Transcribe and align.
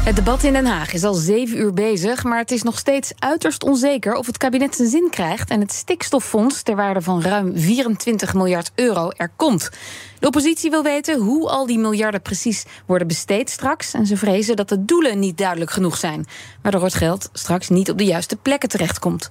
Het 0.00 0.16
debat 0.16 0.42
in 0.42 0.52
Den 0.52 0.66
Haag 0.66 0.92
is 0.92 1.04
al 1.04 1.14
zeven 1.14 1.58
uur 1.58 1.72
bezig, 1.72 2.24
maar 2.24 2.38
het 2.38 2.50
is 2.50 2.62
nog 2.62 2.78
steeds 2.78 3.12
uiterst 3.18 3.64
onzeker 3.64 4.14
of 4.14 4.26
het 4.26 4.36
kabinet 4.36 4.74
zijn 4.74 4.88
zin 4.88 5.08
krijgt 5.10 5.50
en 5.50 5.60
het 5.60 5.72
stikstoffonds 5.72 6.62
ter 6.62 6.76
waarde 6.76 7.00
van 7.00 7.22
ruim 7.22 7.52
24 7.56 8.34
miljard 8.34 8.70
euro 8.74 9.10
er 9.16 9.30
komt. 9.36 9.70
De 10.20 10.26
oppositie 10.26 10.70
wil 10.70 10.82
weten 10.82 11.20
hoe 11.20 11.48
al 11.48 11.66
die 11.66 11.78
miljarden 11.78 12.22
precies 12.22 12.64
worden 12.86 13.06
besteed 13.06 13.50
straks. 13.50 13.94
En 13.94 14.06
ze 14.06 14.16
vrezen 14.16 14.56
dat 14.56 14.68
de 14.68 14.84
doelen 14.84 15.18
niet 15.18 15.38
duidelijk 15.38 15.70
genoeg 15.70 15.96
zijn. 15.96 16.26
Waardoor 16.62 16.82
het 16.82 16.94
geld 16.94 17.28
straks 17.32 17.68
niet 17.68 17.90
op 17.90 17.98
de 17.98 18.04
juiste 18.04 18.36
plekken 18.36 18.68
terechtkomt. 18.68 19.30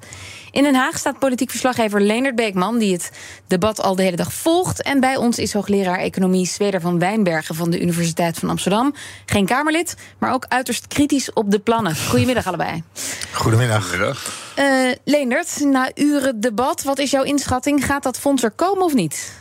In 0.52 0.64
Den 0.64 0.76
Haag 0.76 0.98
staat 0.98 1.20
politiek 1.20 1.50
verslaggever 1.50 2.02
Leonard 2.02 2.36
Beekman, 2.36 2.78
die 2.78 2.94
het 2.94 3.12
debat 3.48 3.82
al 3.82 3.96
de 3.96 4.04
hele 4.04 4.16
dag 4.16 4.34
volgt. 4.34 4.82
En 4.82 5.00
bij 5.00 5.16
ons 5.16 5.38
is 5.38 5.54
hoogleraar 5.54 6.00
economie 6.00 6.48
Zweder 6.48 6.82
van 6.82 7.00
Wijnbergen 7.00 7.56
van 7.56 7.70
de 7.70 7.82
Universiteit 7.82 8.38
van 8.38 8.50
Amsterdam. 8.50 8.94
Geen 9.26 9.46
Kamerlid, 9.46 9.96
maar 10.18 10.34
ook 10.34 10.46
uiterst 10.70 10.94
kritisch 10.94 11.34
op 11.34 11.52
de 11.52 11.60
plannen. 11.60 11.96
Goedemiddag 11.96 12.48
allebei. 12.48 12.84
Goedemiddag. 13.32 13.90
Goedemiddag. 13.90 14.32
Uh, 14.60 14.92
Leendert, 15.04 15.60
na 15.60 15.92
uren 15.96 16.40
debat, 16.42 16.84
wat 16.84 17.00
is 17.00 17.12
jouw 17.12 17.24
inschatting? 17.24 17.86
Gaat 17.86 18.04
dat 18.04 18.20
fonds 18.20 18.44
er 18.44 18.52
komen 18.52 18.84
of 18.84 18.94
niet? 18.94 19.34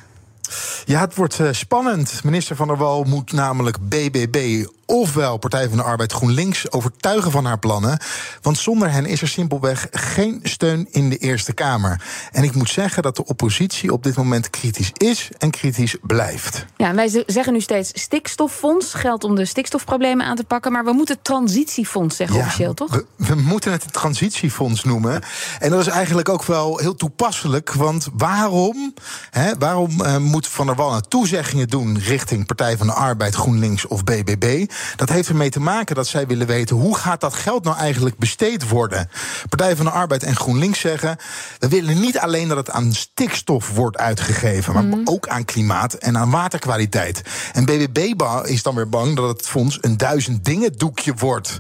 Ja, 0.85 1.01
het 1.01 1.15
wordt 1.15 1.39
uh, 1.39 1.49
spannend. 1.53 2.21
Minister 2.25 2.57
Van 2.57 2.67
der 2.67 2.77
Wal 2.77 3.05
moet 3.05 3.33
namelijk 3.33 3.89
BBB 3.89 4.67
ofwel 4.89 5.37
Partij 5.37 5.69
van 5.69 5.77
de 5.77 5.83
Arbeid 5.83 6.13
GroenLinks 6.13 6.73
overtuigen 6.73 7.31
van 7.31 7.45
haar 7.45 7.59
plannen. 7.59 7.99
Want 8.43 8.59
zonder 8.59 8.91
hen 8.91 9.07
is 9.07 9.23
er 9.23 9.29
simpelweg 9.29 9.87
geen 9.91 10.41
steun 10.43 10.89
in 10.91 11.11
de 11.11 11.17
Eerste 11.17 11.53
Kamer. 11.53 12.03
En 12.33 12.43
ik 12.43 12.55
moet 12.55 12.71
zeggen 12.71 13.03
dat 13.03 13.17
de 13.17 13.25
oppositie 13.25 13.93
op 13.93 14.03
dit 14.03 14.17
moment 14.17 14.51
kritisch 14.51 14.91
is 14.93 15.29
en 15.39 15.51
kritisch 15.51 15.97
blijft. 16.03 16.65
Ja, 16.77 16.95
wij 16.95 17.25
zeggen 17.27 17.53
nu 17.53 17.61
steeds 17.61 17.91
stikstoffonds, 18.03 18.95
geld 18.95 19.25
om 19.25 19.35
de 19.35 19.45
stikstofproblemen 19.45 20.27
aan 20.27 20.37
te 20.37 20.45
pakken. 20.45 20.73
Maar 20.73 20.85
we 20.85 20.93
moeten 20.93 21.23
transitiefonds 21.23 22.17
zeggen 22.17 22.37
ja, 22.37 22.43
officieel, 22.45 22.75
toch? 22.75 22.91
We, 22.91 23.05
we, 23.17 23.35
moeten 23.35 23.73
het 23.73 23.93
transitiefonds 23.93 24.85
noemen. 24.85 25.23
En 25.59 25.71
dat 25.71 25.81
is 25.81 25.87
eigenlijk 25.87 26.29
ook 26.29 26.45
wel 26.45 26.79
heel 26.79 26.95
toepasselijk. 26.95 27.73
Want 27.73 28.09
waarom, 28.17 28.95
hè, 29.31 29.53
waarom 29.59 29.91
uh, 30.01 30.17
moet 30.17 30.47
Van 30.47 30.67
der 30.67 30.75
Wal 30.75 30.91
nou 30.91 31.03
toezeggingen 31.09 31.69
doen 31.69 31.99
richting 31.99 32.47
Partij 32.47 32.77
van 32.77 32.87
de 32.87 32.93
Arbeid, 32.93 33.35
GroenLinks 33.35 33.87
of 33.87 34.05
BBB? 34.05 34.67
Dat 34.97 35.09
heeft 35.09 35.29
ermee 35.29 35.51
te 35.51 35.61
maken 35.61 35.95
dat 35.95 36.07
zij 36.07 36.27
willen 36.27 36.47
weten 36.47 36.77
hoe 36.77 36.97
gaat 36.97 37.21
dat 37.21 37.35
geld 37.35 37.65
nou 37.65 37.77
eigenlijk 37.77 38.19
besteed 38.19 38.69
worden. 38.69 39.11
Partij 39.49 39.77
van 39.77 39.85
de 39.85 39.91
Arbeid 39.91 40.23
en 40.23 40.37
GroenLinks 40.37 40.81
zeggen: 40.81 41.17
we 41.59 41.69
willen 41.69 42.01
niet 42.01 42.19
alleen 42.19 42.49
dat 42.49 42.57
het 42.57 42.71
aan 42.71 42.93
stikstof 42.93 43.71
wordt 43.75 43.97
uitgegeven, 43.97 44.75
maar 44.75 44.85
mm. 44.85 45.01
ook 45.05 45.29
aan 45.29 45.45
klimaat 45.45 45.95
en 45.95 46.19
aan 46.19 46.31
waterkwaliteit. 46.31 47.23
En 47.53 47.65
BBB 47.65 48.23
is 48.45 48.63
dan 48.63 48.75
weer 48.75 48.89
bang 48.89 49.17
dat 49.17 49.29
het 49.29 49.47
fonds 49.47 49.79
een 49.81 49.97
duizend 49.97 50.45
dingen 50.45 50.73
doekje 50.73 51.15
wordt. 51.15 51.59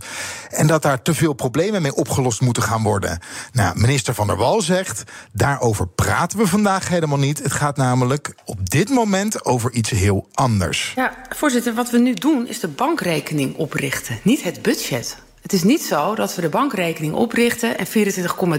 En 0.51 0.67
dat 0.67 0.83
daar 0.83 1.03
te 1.03 1.15
veel 1.15 1.33
problemen 1.33 1.83
mee 1.83 1.95
opgelost 1.95 2.41
moeten 2.41 2.63
gaan 2.63 2.83
worden. 2.83 3.19
Nou, 3.53 3.79
minister 3.79 4.15
Van 4.15 4.27
der 4.27 4.37
Wal 4.37 4.63
zegt: 4.63 5.03
daarover 5.33 5.89
praten 5.89 6.39
we 6.39 6.47
vandaag 6.47 6.89
helemaal 6.89 7.19
niet. 7.19 7.43
Het 7.43 7.53
gaat 7.53 7.77
namelijk 7.77 8.35
op 8.45 8.71
dit 8.71 8.89
moment 8.89 9.45
over 9.45 9.73
iets 9.73 9.91
heel 9.91 10.29
anders. 10.33 10.93
Ja, 10.97 11.13
voorzitter, 11.29 11.75
wat 11.75 11.91
we 11.91 11.99
nu 11.99 12.15
doen 12.15 12.47
is 12.47 12.61
de 12.61 12.69
bankrekening 13.09 13.57
oprichten, 13.57 14.19
niet 14.23 14.43
het 14.43 14.63
budget. 14.63 15.17
Het 15.43 15.53
is 15.53 15.63
niet 15.63 15.83
zo 15.83 16.15
dat 16.15 16.35
we 16.35 16.41
de 16.41 16.49
bankrekening 16.49 17.15
oprichten 17.15 17.79
en 17.79 17.87
24,3 17.87 17.93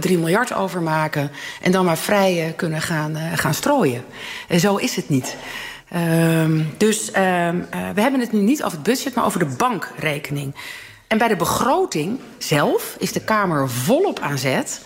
miljard 0.02 0.54
overmaken 0.54 1.32
en 1.62 1.72
dan 1.72 1.86
maar 1.86 1.98
vrij 1.98 2.54
kunnen 2.56 2.82
gaan, 2.82 3.18
uh, 3.18 3.24
gaan 3.34 3.54
strooien. 3.54 4.04
En 4.48 4.60
zo 4.60 4.76
is 4.76 4.96
het 4.96 5.10
niet. 5.10 5.36
Um, 5.96 6.68
dus 6.78 7.08
um, 7.08 7.16
uh, 7.16 7.90
we 7.94 8.02
hebben 8.02 8.20
het 8.20 8.32
nu 8.32 8.40
niet 8.40 8.64
over 8.64 8.78
het 8.78 8.88
budget, 8.88 9.14
maar 9.14 9.26
over 9.26 9.40
de 9.40 9.56
bankrekening. 9.58 10.56
En 11.08 11.18
bij 11.18 11.28
de 11.28 11.36
begroting 11.36 12.20
zelf 12.38 12.96
is 13.00 13.12
de 13.12 13.22
Kamer 13.22 13.70
volop 13.70 14.20
aan 14.20 14.38
zet. 14.38 14.81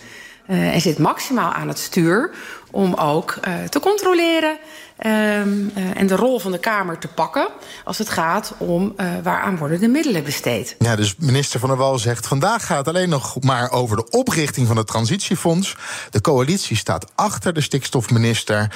Uh, 0.48 0.74
en 0.74 0.80
zit 0.80 0.98
maximaal 0.98 1.52
aan 1.52 1.68
het 1.68 1.78
stuur 1.78 2.30
om 2.70 2.94
ook 2.94 3.38
uh, 3.48 3.54
te 3.64 3.80
controleren 3.80 4.50
um, 4.50 5.72
uh, 5.76 5.96
en 5.96 6.06
de 6.06 6.16
rol 6.16 6.38
van 6.38 6.52
de 6.52 6.58
Kamer 6.58 6.98
te 6.98 7.08
pakken 7.08 7.48
als 7.84 7.98
het 7.98 8.08
gaat 8.08 8.54
om 8.58 8.94
uh, 8.96 9.06
waaraan 9.22 9.56
worden 9.56 9.80
de 9.80 9.88
middelen 9.88 10.24
besteed. 10.24 10.76
Ja, 10.78 10.96
dus 10.96 11.16
minister 11.18 11.60
Van 11.60 11.68
der 11.68 11.78
Wal 11.78 11.98
zegt 11.98 12.26
vandaag 12.26 12.66
gaat 12.66 12.78
het 12.78 12.88
alleen 12.88 13.08
nog 13.08 13.40
maar 13.40 13.70
over 13.70 13.96
de 13.96 14.10
oprichting 14.10 14.66
van 14.66 14.76
het 14.76 14.86
transitiefonds. 14.86 15.76
De 16.10 16.20
coalitie 16.20 16.76
staat 16.76 17.06
achter 17.14 17.54
de 17.54 17.60
stikstofminister. 17.60 18.74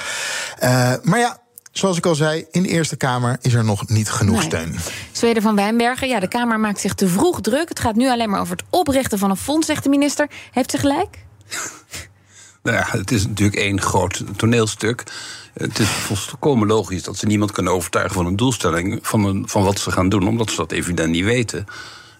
maar 1.03 1.19
ja. 1.19 1.39
Zoals 1.71 1.97
ik 1.97 2.05
al 2.05 2.15
zei, 2.15 2.45
in 2.51 2.63
de 2.63 2.69
Eerste 2.69 2.95
Kamer 2.95 3.37
is 3.41 3.53
er 3.53 3.63
nog 3.63 3.87
niet 3.87 4.09
genoeg 4.09 4.35
nee. 4.35 4.45
steun. 4.45 4.79
Zweden 5.11 5.41
van 5.41 5.55
Wijnbergen, 5.55 6.07
ja, 6.07 6.19
de 6.19 6.27
Kamer 6.27 6.59
maakt 6.59 6.79
zich 6.79 6.93
te 6.93 7.07
vroeg 7.07 7.41
druk. 7.41 7.69
Het 7.69 7.79
gaat 7.79 7.95
nu 7.95 8.09
alleen 8.09 8.29
maar 8.29 8.39
over 8.39 8.55
het 8.55 8.65
oprichten 8.69 9.19
van 9.19 9.29
een 9.29 9.37
fonds, 9.37 9.67
zegt 9.67 9.83
de 9.83 9.89
minister. 9.89 10.29
Heeft 10.51 10.71
ze 10.71 10.77
gelijk? 10.77 11.27
Nou 12.63 12.77
ja, 12.77 12.85
het 12.97 13.11
is 13.11 13.27
natuurlijk 13.27 13.57
één 13.57 13.81
groot 13.81 14.23
toneelstuk. 14.35 15.03
Het 15.53 15.79
is 15.79 15.87
volkomen 15.87 16.67
logisch 16.67 17.03
dat 17.03 17.17
ze 17.17 17.25
niemand 17.25 17.51
kunnen 17.51 17.73
overtuigen 17.73 18.13
van 18.13 18.25
een 18.25 18.35
doelstelling, 18.35 18.99
van, 19.01 19.23
een, 19.25 19.49
van 19.49 19.63
wat 19.63 19.79
ze 19.79 19.91
gaan 19.91 20.09
doen, 20.09 20.27
omdat 20.27 20.49
ze 20.49 20.55
dat 20.55 20.71
evident 20.71 21.09
niet 21.09 21.23
weten. 21.23 21.65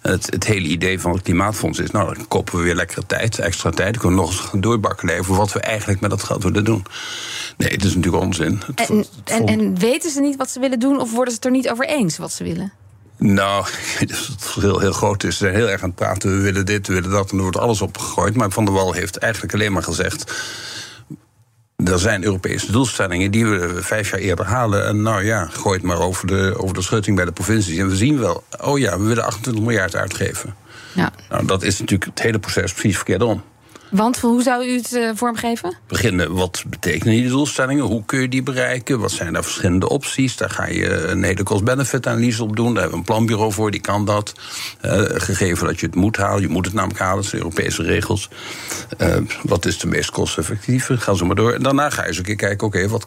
Het, 0.01 0.25
het, 0.31 0.43
hele 0.43 0.67
idee 0.67 0.99
van 0.99 1.11
het 1.11 1.21
klimaatfonds 1.21 1.79
is, 1.79 1.91
nou, 1.91 2.15
dan 2.15 2.27
kopen 2.27 2.57
we 2.57 2.63
weer 2.63 2.75
lekkere 2.75 3.05
tijd, 3.05 3.39
extra 3.39 3.69
tijd. 3.69 3.93
Dan 3.93 4.01
kunnen 4.01 4.19
we 4.19 4.25
nog 4.25 4.31
eens 4.31 4.49
gaan 4.49 4.61
doorbakkelen 4.61 5.19
over 5.19 5.35
wat 5.35 5.51
we 5.51 5.59
eigenlijk 5.59 5.99
met 6.01 6.09
dat 6.09 6.23
geld 6.23 6.43
willen 6.43 6.65
doen. 6.65 6.85
Nee, 7.57 7.71
het 7.71 7.83
is 7.83 7.95
natuurlijk 7.95 8.23
onzin. 8.23 8.61
Het, 8.65 8.89
en, 8.89 8.97
het, 8.97 9.09
en, 9.23 9.45
en 9.45 9.79
weten 9.79 10.11
ze 10.11 10.21
niet 10.21 10.35
wat 10.35 10.49
ze 10.49 10.59
willen 10.59 10.79
doen, 10.79 10.99
of 10.99 11.11
worden 11.11 11.33
ze 11.33 11.35
het 11.35 11.45
er 11.45 11.51
niet 11.51 11.69
over 11.69 11.85
eens 11.85 12.17
wat 12.17 12.31
ze 12.31 12.43
willen? 12.43 12.71
Nou, 13.19 13.65
het 13.99 14.15
verschil 14.37 14.79
heel 14.79 14.91
groot 14.91 15.23
is. 15.23 15.37
Ze 15.37 15.43
zijn 15.43 15.55
heel 15.55 15.69
erg 15.69 15.81
aan 15.81 15.89
het 15.89 15.97
praten. 15.97 16.31
We 16.31 16.41
willen 16.41 16.65
dit, 16.65 16.87
we 16.87 16.93
willen 16.93 17.09
dat. 17.09 17.31
En 17.31 17.37
er 17.37 17.43
wordt 17.43 17.57
alles 17.57 17.81
opgegooid. 17.81 18.35
Maar 18.35 18.51
Van 18.51 18.65
der 18.65 18.73
Wal 18.73 18.93
heeft 18.93 19.17
eigenlijk 19.17 19.53
alleen 19.53 19.71
maar 19.71 19.83
gezegd. 19.83 20.33
Er 21.75 21.99
zijn 21.99 22.23
Europese 22.23 22.71
doelstellingen 22.71 23.31
die 23.31 23.45
we 23.45 23.83
vijf 23.83 24.11
jaar 24.11 24.19
eerder 24.19 24.45
halen. 24.45 24.87
En 24.87 25.01
nou 25.01 25.23
ja, 25.23 25.45
gooi 25.45 25.77
het 25.77 25.85
maar 25.85 25.99
over 25.99 26.27
de, 26.27 26.53
over 26.57 26.75
de 26.75 26.81
schutting 26.81 27.15
bij 27.15 27.25
de 27.25 27.31
provincies. 27.31 27.77
En 27.77 27.89
we 27.89 27.95
zien 27.95 28.19
wel, 28.19 28.43
oh 28.61 28.79
ja, 28.79 28.99
we 28.99 29.05
willen 29.05 29.23
28 29.23 29.63
miljard 29.63 29.95
uitgeven. 29.95 30.55
Ja. 30.93 31.11
Nou, 31.29 31.45
dat 31.45 31.63
is 31.63 31.79
natuurlijk 31.79 32.09
het 32.09 32.21
hele 32.21 32.39
proces 32.39 32.73
precies 32.73 32.95
verkeerd 32.95 33.21
om. 33.21 33.43
Want 33.89 34.19
hoe 34.19 34.43
zou 34.43 34.65
u 34.65 34.75
het 34.75 34.91
uh, 34.91 35.09
vormgeven? 35.13 35.77
Beginnen, 35.87 36.33
wat 36.33 36.63
betekenen 36.67 37.13
die 37.13 37.27
doelstellingen? 37.27 37.83
Hoe 37.83 38.05
kun 38.05 38.21
je 38.21 38.29
die 38.29 38.43
bereiken? 38.43 38.99
Wat 38.99 39.11
zijn 39.11 39.33
daar 39.33 39.43
verschillende 39.43 39.89
opties? 39.89 40.37
Daar 40.37 40.49
ga 40.49 40.67
je 40.67 41.07
een 41.07 41.23
hele 41.23 41.43
cost-benefit-analyse 41.43 42.43
op 42.43 42.55
doen. 42.55 42.73
Daar 42.73 42.81
hebben 42.81 42.91
we 42.91 42.97
een 42.97 43.15
planbureau 43.15 43.51
voor, 43.51 43.71
die 43.71 43.81
kan 43.81 44.05
dat. 44.05 44.33
Uh, 44.85 45.01
gegeven 45.05 45.67
dat 45.67 45.79
je 45.79 45.85
het 45.85 45.95
moet 45.95 46.17
halen, 46.17 46.41
je 46.41 46.47
moet 46.47 46.65
het 46.65 46.73
namelijk 46.73 46.99
halen, 46.99 47.23
dat 47.23 47.33
Europese 47.33 47.83
regels. 47.83 48.29
Uh, 48.97 49.15
wat 49.43 49.65
is 49.65 49.79
de 49.79 49.87
meest 49.87 50.09
kosteffectieve? 50.09 50.97
Ga 50.97 51.13
zo 51.13 51.25
maar 51.25 51.35
door. 51.35 51.53
En 51.53 51.63
daarna 51.63 51.89
ga 51.89 52.01
je 52.01 52.07
eens 52.07 52.17
een 52.17 52.23
keer 52.23 52.35
kijken, 52.35 52.67
oké, 52.67 52.87
wat 52.87 53.05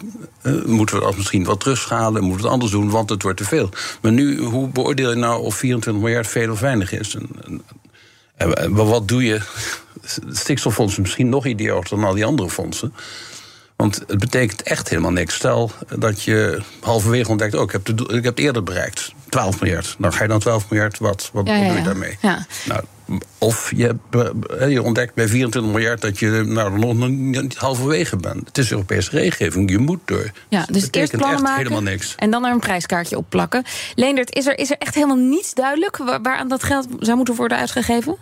moeten 0.66 0.96
we 0.96 1.02
dat 1.02 1.16
misschien 1.16 1.44
wat 1.44 1.60
terugschalen? 1.60 2.22
Moeten 2.22 2.36
we 2.36 2.42
het 2.42 2.52
anders 2.52 2.70
doen, 2.70 2.90
want 2.90 3.10
het 3.10 3.22
wordt 3.22 3.38
te 3.38 3.44
veel. 3.44 3.68
Maar 4.00 4.12
nu, 4.12 4.38
hoe 4.38 4.68
beoordeel 4.68 5.10
je 5.10 5.16
nou 5.16 5.42
of 5.42 5.54
24 5.54 6.02
miljard 6.02 6.26
veel 6.26 6.50
of 6.50 6.60
weinig 6.60 6.92
is? 6.92 7.16
En 8.42 8.74
wat 8.74 9.08
doe 9.08 9.24
je 9.24 9.40
het 10.02 10.20
stikstoffonds 10.30 10.92
is 10.92 10.98
misschien 10.98 11.28
nog 11.28 11.46
idioter 11.46 11.96
dan 11.96 12.04
al 12.04 12.14
die 12.14 12.24
andere 12.24 12.50
fondsen. 12.50 12.94
Want 13.76 14.02
het 14.06 14.18
betekent 14.18 14.62
echt 14.62 14.88
helemaal 14.88 15.10
niks. 15.10 15.34
Stel 15.34 15.70
dat 15.98 16.22
je 16.22 16.62
halverwege 16.80 17.30
ontdekt, 17.30 17.54
oh, 17.54 17.62
ik 17.62 17.72
heb, 17.72 17.84
de, 17.84 17.92
ik 17.92 18.24
heb 18.24 18.24
het 18.24 18.38
eerder 18.38 18.62
bereikt. 18.62 19.12
12 19.28 19.60
miljard. 19.60 19.96
Dan 19.98 20.12
ga 20.12 20.22
je 20.22 20.28
dan 20.28 20.38
12 20.40 20.70
miljard, 20.70 20.98
wat, 20.98 21.30
wat 21.32 21.46
ja, 21.46 21.66
doe 21.66 21.76
je 21.76 21.82
daarmee? 21.82 22.18
Nou, 22.64 22.84
of 23.38 23.72
je, 23.76 23.96
je, 24.68 24.82
ontdekt 24.82 25.14
bij 25.14 25.28
24 25.28 25.72
miljard 25.72 26.00
dat 26.00 26.18
je 26.18 26.42
nou, 26.46 26.78
nog 26.78 27.08
niet 27.08 27.56
halverwege 27.56 28.16
bent. 28.16 28.46
Het 28.46 28.58
is 28.58 28.70
Europese 28.70 29.10
regelgeving, 29.10 29.70
je 29.70 29.78
moet 29.78 30.00
door. 30.04 30.30
Ja, 30.48 30.66
dus 30.70 30.82
dat 30.82 30.96
eerst 30.96 31.12
plannen 31.16 31.32
echt 31.32 31.42
maken 31.42 31.62
helemaal 31.62 31.82
niks. 31.82 32.14
en 32.18 32.30
dan 32.30 32.44
er 32.44 32.52
een 32.52 32.60
prijskaartje 32.60 33.16
op 33.16 33.26
plakken. 33.28 33.64
Leendert, 33.94 34.34
is 34.34 34.46
er, 34.46 34.58
is 34.58 34.70
er 34.70 34.78
echt 34.78 34.94
helemaal 34.94 35.16
niets 35.16 35.54
duidelijk 35.54 35.96
waaraan 35.96 36.48
dat 36.48 36.62
geld 36.62 36.86
zou 36.98 37.16
moeten 37.16 37.34
worden 37.34 37.58
uitgegeven? 37.58 38.16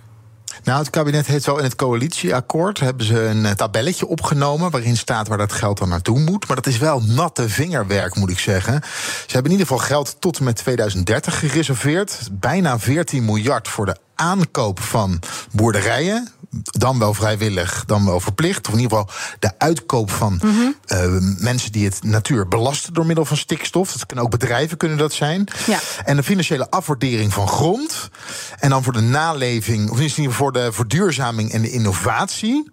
Nou, 0.64 0.78
het 0.78 0.90
kabinet 0.90 1.26
heeft 1.26 1.46
wel 1.46 1.58
in 1.58 1.64
het 1.64 1.74
coalitieakkoord 1.74 2.80
hebben 2.80 3.06
ze 3.06 3.22
een 3.22 3.56
tabelletje 3.56 4.06
opgenomen 4.06 4.70
waarin 4.70 4.96
staat 4.96 5.28
waar 5.28 5.38
dat 5.38 5.52
geld 5.52 5.78
dan 5.78 5.88
naartoe 5.88 6.18
moet. 6.18 6.46
Maar 6.46 6.56
dat 6.56 6.66
is 6.66 6.78
wel 6.78 7.02
natte 7.02 7.48
vingerwerk, 7.48 8.16
moet 8.16 8.30
ik 8.30 8.38
zeggen. 8.38 8.80
Ze 9.26 9.32
hebben 9.32 9.52
in 9.52 9.58
ieder 9.58 9.66
geval 9.66 9.86
geld 9.86 10.16
tot 10.18 10.38
en 10.38 10.44
met 10.44 10.56
2030 10.56 11.38
gereserveerd. 11.38 12.28
Bijna 12.32 12.78
14 12.78 13.24
miljard 13.24 13.68
voor 13.68 13.86
de 13.86 13.96
aankoop 14.20 14.80
van 14.80 15.18
boerderijen 15.52 16.28
dan 16.62 16.98
wel 16.98 17.14
vrijwillig, 17.14 17.84
dan 17.86 18.06
wel 18.06 18.20
verplicht. 18.20 18.66
Of 18.68 18.74
in 18.74 18.80
ieder 18.80 18.98
geval 18.98 19.14
de 19.38 19.52
uitkoop 19.58 20.10
van 20.10 20.40
uh, 20.44 21.16
mensen 21.38 21.72
die 21.72 21.84
het 21.84 22.02
natuur 22.02 22.48
belasten 22.48 22.94
door 22.94 23.06
middel 23.06 23.24
van 23.24 23.36
stikstof. 23.36 23.92
Dat 23.92 24.06
kunnen 24.06 24.24
ook 24.24 24.30
bedrijven 24.30 24.76
kunnen 24.76 24.98
dat 24.98 25.12
zijn. 25.12 25.48
Ja. 25.66 25.78
En 26.04 26.16
de 26.16 26.22
financiële 26.22 26.70
afwaardering 26.70 27.32
van 27.32 27.48
grond. 27.48 28.08
En 28.58 28.70
dan 28.70 28.82
voor 28.82 28.92
de 28.92 29.00
naleving, 29.00 29.90
of 29.90 29.96
in 29.96 30.02
ieder 30.02 30.14
geval 30.14 30.32
voor 30.32 30.52
de 30.52 30.72
verduurzaming 30.72 31.52
en 31.52 31.62
de 31.62 31.70
innovatie. 31.70 32.70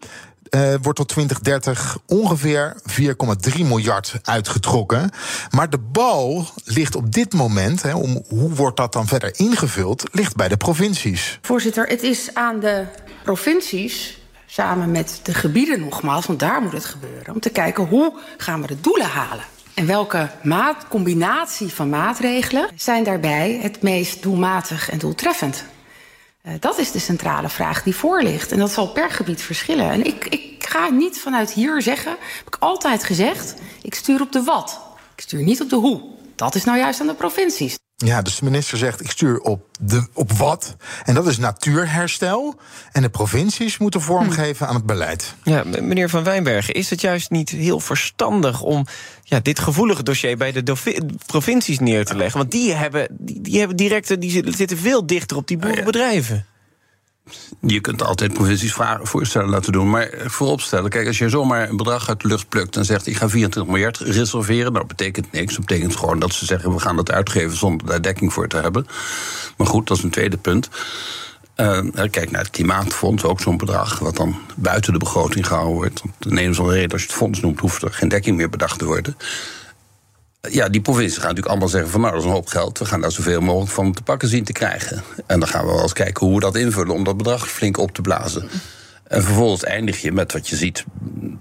Uh, 0.50 0.74
wordt 0.82 0.98
tot 0.98 1.08
2030 1.08 1.98
ongeveer 2.06 2.82
4,3 3.02 3.58
miljard 3.58 4.20
uitgetrokken. 4.24 5.10
Maar 5.50 5.70
de 5.70 5.78
bal 5.78 6.46
ligt 6.64 6.96
op 6.96 7.14
dit 7.14 7.34
moment, 7.34 7.94
om 7.94 8.24
hoe 8.28 8.54
wordt 8.54 8.78
dat 8.78 8.94
dan 8.94 9.08
verder 9.08 9.40
ingevuld, 9.40 10.04
ligt 10.12 10.36
bij 10.36 10.48
de 10.48 10.58
provincies. 10.58 11.40
Voorzitter, 11.42 11.88
het 11.88 12.04
is 12.04 12.34
aan 12.34 12.60
de 12.60 12.86
provincies, 13.24 14.18
samen 14.46 14.92
met 14.92 15.20
de 15.24 15.34
gebieden 15.34 15.80
nogmaals, 15.80 16.26
want 16.26 16.40
daar 16.40 16.62
moet 16.62 16.72
het 16.72 16.86
gebeuren, 16.86 17.34
om 17.34 17.40
te 17.40 17.50
kijken 17.50 17.86
hoe 17.86 18.20
gaan 18.38 18.62
we 18.62 18.68
de 18.68 18.82
doelen 18.82 19.08
halen. 19.08 19.44
En 19.74 19.86
welke 19.86 20.30
combinatie 20.90 21.74
van 21.74 21.90
maatregelen 21.90 22.70
zijn 22.76 23.04
daarbij 23.04 23.60
het 23.62 23.82
meest 23.82 24.24
doelmatig 24.24 24.90
en 24.90 24.98
doeltreffend? 24.98 25.66
Uh, 26.48 26.54
dat 26.60 26.78
is 26.78 26.92
de 26.92 27.00
centrale 27.00 27.50
vraag 27.50 27.84
die 27.84 27.96
voor 27.96 28.22
ligt. 28.22 28.52
En 28.52 28.60
dat 28.60 28.72
zal 28.72 28.88
per 28.88 29.10
gebied 29.10 29.42
verschillen. 29.42 29.90
En 29.90 30.06
ik, 30.06 30.26
ik 30.26 30.66
ga 30.68 30.90
niet 30.90 31.20
vanuit 31.20 31.52
hier 31.52 31.82
zeggen, 31.82 32.12
heb 32.12 32.48
ik 32.48 32.56
altijd 32.60 33.04
gezegd, 33.04 33.56
ik 33.82 33.96
stuur 33.96 34.22
op 34.22 34.32
de 34.32 34.44
wat. 34.44 34.82
Ik 35.16 35.22
stuur 35.22 35.44
niet 35.44 35.62
op 35.62 35.70
de 35.70 35.76
hoe. 35.76 36.02
Dat 36.36 36.56
is 36.56 36.64
nou 36.64 36.78
juist 36.78 37.02
aan 37.02 37.08
de 37.08 37.14
provincies. 37.14 37.78
Ja, 38.06 38.22
dus 38.22 38.36
de 38.36 38.46
minister 38.46 38.78
zegt: 38.78 39.02
ik 39.02 39.12
stuur 39.12 39.40
op, 39.40 39.66
de, 39.80 40.08
op 40.14 40.32
wat. 40.32 40.76
En 41.04 41.14
dat 41.14 41.28
is 41.28 41.38
natuurherstel. 41.38 42.56
En 42.92 43.02
de 43.02 43.10
provincies 43.10 43.78
moeten 43.78 44.02
vormgeven 44.02 44.68
aan 44.68 44.76
het 44.76 44.86
beleid. 44.86 45.36
Ja, 45.44 45.64
meneer 45.64 46.10
Van 46.10 46.24
Wijnbergen, 46.24 46.74
is 46.74 46.90
het 46.90 47.02
juist 47.02 47.30
niet 47.30 47.50
heel 47.50 47.80
verstandig 47.80 48.62
om 48.62 48.86
ja, 49.24 49.40
dit 49.40 49.60
gevoelige 49.60 50.04
dossier 50.04 50.38
bij 50.38 50.52
de 50.52 50.76
provincies 51.26 51.80
neer 51.80 52.06
te 52.06 52.16
leggen? 52.16 52.38
Want 52.38 52.52
die 52.52 52.74
hebben, 52.74 53.08
die, 53.12 53.42
die 53.42 53.60
hebben 53.60 53.78
directe, 53.78 54.18
die 54.18 54.54
zitten 54.56 54.78
veel 54.78 55.06
dichter 55.06 55.38
op 55.38 55.48
die 55.48 55.58
boerenbedrijven. 55.58 56.46
Je 57.62 57.82
kunt 57.82 58.04
altijd 58.04 58.34
provincies 58.34 58.76
voorstellen 59.02 59.50
laten 59.50 59.72
doen. 59.72 59.90
Maar 59.90 60.10
vooropstellen, 60.26 60.90
kijk, 60.90 61.08
als 61.08 61.18
je 61.18 61.30
zomaar 61.30 61.70
een 61.70 61.78
bedrag 61.78 62.10
uit 62.10 62.22
de 62.22 62.28
lucht 62.28 62.50
plukt 62.50 62.76
en 62.76 62.86
zegt: 62.86 63.08
ik 63.08 63.18
ga 63.18 63.30
24 63.30 63.74
miljard 63.74 63.98
reserveren, 63.98 64.74
dat 64.74 64.88
betekent 64.88 65.32
niks. 65.32 65.56
Dat 65.56 65.66
betekent 65.66 65.96
gewoon 65.96 66.20
dat 66.20 66.34
ze 66.34 66.46
zeggen: 66.46 66.74
we 66.74 66.80
gaan 66.80 66.96
dat 66.96 67.12
uitgeven 67.12 67.58
zonder 67.58 67.88
daar 67.88 68.02
dekking 68.02 68.34
voor 68.34 68.48
te 68.48 68.58
hebben. 68.58 68.88
Maar 69.58 69.68
goed, 69.68 69.88
dat 69.88 69.98
is 69.98 70.04
een 70.04 70.10
tweede 70.10 70.38
punt. 70.38 70.70
Uh, 71.56 71.80
kijk 72.12 72.32
naar 72.32 72.42
het 72.42 72.50
Klimaatfonds, 72.50 73.24
ook 73.24 73.42
zo'n 73.42 73.58
bedrag, 73.58 74.00
wat 74.00 74.16
dan 74.16 74.36
buiten 74.56 74.94
de 74.94 75.00
begroting 75.00 75.48
gehouden 75.48 75.76
wordt. 75.76 76.02
De 76.18 76.30
een 76.30 76.70
reden, 76.70 76.92
als 76.92 77.02
je 77.02 77.08
het 77.08 77.18
fonds 77.18 77.40
noemt, 77.40 77.60
hoeft 77.60 77.82
er 77.82 77.94
geen 77.94 78.10
dekking 78.10 78.38
meer 78.38 78.50
bedacht 78.50 78.80
te 78.80 78.86
worden 78.86 79.16
ja, 80.42 80.70
die 80.70 80.82
provincies 80.82 81.18
gaan 81.18 81.22
natuurlijk 81.22 81.50
allemaal 81.50 81.68
zeggen 81.68 81.90
van 81.90 82.02
nou, 82.02 82.14
dat 82.14 82.22
is 82.22 82.28
een 82.28 82.34
hoop 82.36 82.48
geld. 82.48 82.80
We 82.80 82.86
gaan 82.86 83.02
daar 83.02 83.12
zoveel 83.12 83.42
mogelijk 83.42 83.72
van 83.72 83.94
te 83.94 84.02
pakken 84.02 84.28
zien 84.28 84.44
te 84.44 84.52
krijgen. 84.52 85.04
En 85.26 85.40
dan 85.40 85.50
gaan 85.50 85.66
we 85.66 85.72
wel 85.72 85.82
eens 85.82 85.94
kijken 85.94 86.26
hoe 86.26 86.36
we 86.36 86.42
dat 86.42 86.56
invullen 86.56 86.94
om 86.94 87.04
dat 87.04 87.18
bedrag 87.18 87.50
flink 87.50 87.78
op 87.78 87.92
te 87.92 88.02
blazen. 88.02 88.50
En 89.08 89.24
vervolgens 89.24 89.64
eindig 89.64 90.02
je 90.02 90.12
met 90.12 90.34
wat 90.34 90.48
je 90.48 90.56
ziet 90.56 90.84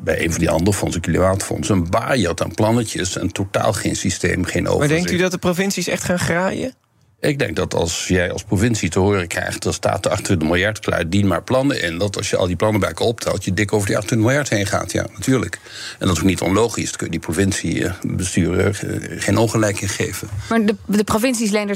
bij 0.04 0.25
een 0.25 0.31
van 0.31 0.40
die 0.40 0.50
andere 0.50 0.76
fondsen, 0.76 1.00
Klimaatfonds, 1.00 1.69
een 1.69 1.90
baaierd 1.90 2.43
aan 2.43 2.54
plannetjes 2.54 3.16
en 3.16 3.32
totaal 3.32 3.72
geen 3.72 3.96
systeem, 3.96 4.44
geen 4.44 4.69
overzicht. 4.69 4.90
Maar 4.90 4.99
denkt 4.99 5.20
u 5.20 5.22
dat 5.22 5.31
de 5.31 5.38
provincies 5.38 5.87
echt 5.87 6.04
gaan 6.04 6.19
graaien? 6.19 6.75
Ik 7.20 7.38
denk 7.38 7.56
dat 7.56 7.74
als 7.74 8.08
jij 8.08 8.32
als 8.32 8.44
provincie 8.44 8.90
te 8.90 8.98
horen 8.98 9.26
krijgt... 9.26 9.64
er 9.64 9.74
staat 9.74 10.04
er 10.04 10.10
28 10.10 10.48
miljard 10.48 10.80
klaar, 10.80 11.08
dien 11.08 11.26
maar 11.26 11.42
plannen 11.42 11.82
in... 11.82 11.98
dat 11.98 12.16
als 12.16 12.30
je 12.30 12.36
al 12.36 12.46
die 12.46 12.56
plannen 12.56 12.80
bij 12.80 12.88
elkaar 12.88 13.06
optelt... 13.06 13.44
je 13.44 13.54
dik 13.54 13.72
over 13.72 13.86
die 13.86 13.96
28 13.96 14.28
miljard 14.28 14.48
heen 14.48 14.66
gaat, 14.66 14.92
ja, 14.92 15.06
natuurlijk. 15.16 15.58
En 15.98 16.06
dat 16.06 16.16
is 16.16 16.22
ook 16.22 16.28
niet 16.28 16.40
onlogisch. 16.40 16.88
Dan 16.88 16.96
kun 16.96 17.06
je 17.06 17.12
die 17.12 17.20
provinciebesturen 17.20 18.74
eh, 18.74 19.22
geen 19.22 19.36
ongelijk 19.36 19.80
in 19.80 19.88
geven. 19.88 20.28
Maar 20.48 20.64
de, 20.64 20.76
de 20.86 21.04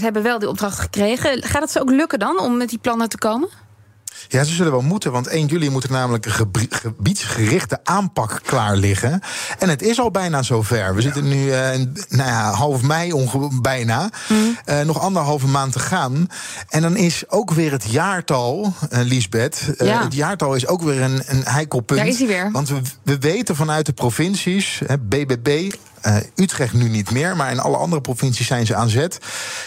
hebben 0.01 0.23
wel 0.23 0.39
die 0.39 0.49
opdracht 0.49 0.79
gekregen. 0.79 1.43
Gaat 1.43 1.63
het 1.63 1.71
ze 1.71 1.81
ook 1.81 1.91
lukken 1.91 2.19
dan 2.19 2.41
om 2.41 2.57
met 2.57 2.69
die 2.69 2.79
plannen 2.79 3.09
te 3.09 3.19
komen? 3.19 3.49
Ja, 4.29 4.45
ze 4.45 4.55
zullen 4.55 4.73
wel 4.73 4.81
moeten, 4.81 5.13
want 5.13 5.27
1 5.27 5.47
juli 5.47 5.71
moet 5.71 5.85
er 5.85 5.91
namelijk 5.91 6.27
een 6.27 6.49
gebiedsgerichte 6.71 7.79
aanpak 7.85 8.41
klaar 8.45 8.77
liggen. 8.77 9.21
En 9.59 9.69
het 9.69 9.83
is 9.83 10.01
al 10.01 10.11
bijna 10.11 10.43
zover. 10.43 10.95
We 10.95 11.01
zitten 11.01 11.29
nu 11.29 11.45
uh, 11.45 11.53
nou 12.09 12.29
ja, 12.29 12.51
half 12.53 12.83
mei 12.83 13.29
bijna. 13.63 14.11
Mm. 14.29 14.59
Uh, 14.67 14.81
nog 14.81 15.01
anderhalve 15.01 15.47
maand 15.47 15.73
te 15.73 15.79
gaan. 15.79 16.27
En 16.69 16.83
dan 16.83 16.97
is 16.97 17.25
ook 17.29 17.51
weer 17.51 17.73
het 17.73 17.85
jaartal, 17.85 18.75
uh, 18.93 19.01
Liesbeth. 19.03 19.75
Ja. 19.77 20.03
Het 20.03 20.15
jaartal 20.15 20.55
is 20.55 20.67
ook 20.67 20.83
weer 20.83 21.01
een, 21.01 21.23
een 21.27 21.43
heikel 21.45 21.81
punt. 21.81 22.01
Daar 22.01 22.09
is 22.09 22.19
hij 22.19 22.27
weer. 22.27 22.51
Want 22.51 22.69
we, 22.69 22.81
we 23.03 23.19
weten 23.19 23.57
vanuit 23.57 23.87
de 23.87 23.93
provincies, 23.93 24.81
hè, 24.87 24.99
BBB, 24.99 25.73
uh, 26.07 26.17
Utrecht 26.35 26.73
nu 26.73 26.89
niet 26.89 27.11
meer, 27.11 27.37
maar 27.37 27.51
in 27.51 27.61
alle 27.61 27.77
andere 27.77 28.01
provincies 28.01 28.47
zijn 28.47 28.67
ze 28.67 28.75
aan 28.75 28.89
zet. 28.89 29.19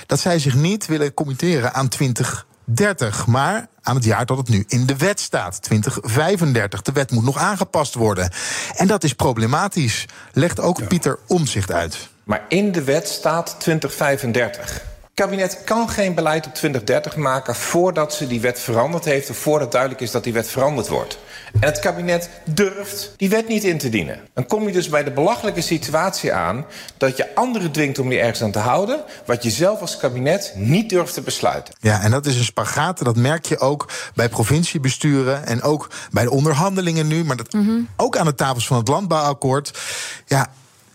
Dat 0.06 0.20
zij 0.20 0.40
zich 0.40 0.56
niet 0.56 0.86
willen 0.86 1.14
committeren 1.14 1.74
aan 1.74 1.88
20 1.88 2.46
30, 2.66 3.28
maar 3.28 3.68
aan 3.82 3.96
het 3.96 4.04
jaar 4.04 4.26
dat 4.26 4.38
het 4.38 4.50
nu 4.50 4.64
in 4.68 4.86
de 4.86 4.98
wet 4.98 5.20
staat, 5.20 5.62
2035. 5.62 6.82
De 6.82 6.92
wet 6.92 7.12
moet 7.12 7.24
nog 7.24 7.38
aangepast 7.38 7.94
worden. 7.94 8.32
En 8.76 8.88
dat 8.88 9.04
is 9.04 9.14
problematisch, 9.14 10.06
legt 10.34 10.60
ook 10.60 10.88
Pieter 10.88 11.20
Omzicht 11.28 11.72
uit. 11.72 12.10
Maar 12.24 12.46
in 12.48 12.72
de 12.72 12.84
wet 12.84 13.08
staat 13.08 13.56
2035. 13.60 14.72
Het 15.14 15.26
kabinet 15.26 15.62
kan 15.66 15.90
geen 15.90 16.16
beleid 16.16 16.46
op 16.46 16.54
2030 16.54 17.16
maken 17.16 17.56
voordat 17.56 18.14
ze 18.14 18.28
die 18.28 18.42
wet 18.42 18.60
veranderd 18.60 19.06
heeft 19.06 19.30
of 19.30 19.38
voordat 19.38 19.72
duidelijk 19.72 20.02
is 20.02 20.12
dat 20.12 20.24
die 20.24 20.34
wet 20.34 20.48
veranderd 20.48 20.88
wordt. 20.88 21.18
En 21.60 21.70
het 21.70 21.80
kabinet 21.80 22.30
durft 22.46 23.14
die 23.18 23.30
wet 23.30 23.48
niet 23.48 23.64
in 23.64 23.78
te 23.78 23.90
dienen. 23.90 24.20
Dan 24.34 24.46
kom 24.46 24.68
je 24.68 24.72
dus 24.72 24.90
bij 24.90 25.04
de 25.04 25.12
belachelijke 25.12 25.62
situatie 25.62 26.34
aan 26.34 26.66
dat 26.98 27.18
je 27.18 27.36
anderen 27.36 27.72
dwingt 27.72 28.00
om 28.00 28.10
die 28.10 28.20
ergens 28.20 28.42
aan 28.42 28.52
te 28.52 28.60
houden, 28.60 29.04
wat 29.26 29.44
je 29.44 29.50
zelf 29.50 29.82
als 29.82 29.98
kabinet 29.98 30.54
niet 30.56 30.90
durft 30.90 31.14
te 31.14 31.22
besluiten. 31.22 31.74
Ja, 31.80 32.02
en 32.02 32.12
dat 32.12 32.26
is 32.26 32.38
een 32.38 32.44
spagaat. 32.44 33.04
Dat 33.04 33.16
merk 33.16 33.46
je 33.46 33.60
ook 33.60 33.90
bij 34.16 34.30
provinciebesturen 34.30 35.46
en 35.46 35.62
ook 35.62 35.90
bij 36.12 36.24
de 36.24 36.32
onderhandelingen 36.32 37.08
nu, 37.08 37.24
maar 37.24 37.38
dat 37.38 37.54
mm-hmm. 37.54 37.88
ook 37.96 38.18
aan 38.18 38.26
de 38.26 38.36
tafels 38.36 38.68
van 38.68 38.78
het 38.78 38.88
landbouwakkoord. 38.88 39.80
Ja, 40.26 40.48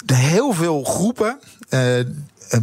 heel 0.07 0.53
veel 0.53 0.85
groepen. 0.85 1.39
Uh, 1.71 1.99
eh, 1.99 2.07